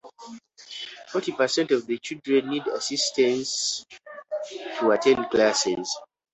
Forty 1.11 1.31
percent 1.33 1.69
of 1.69 1.85
the 1.85 1.99
children 1.99 2.49
need 2.49 2.65
assistance 2.65 3.85
to 4.79 4.89
attend 4.93 5.29
classes. 5.29 5.95